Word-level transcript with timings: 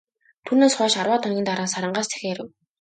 Түүнээс 0.45 0.73
хойш 0.77 0.93
арваад 1.01 1.21
хоногийн 1.23 1.47
дараа, 1.49 1.71
Сарангаас 1.73 2.07
захиа 2.11 2.31
ирэв. 2.33 2.47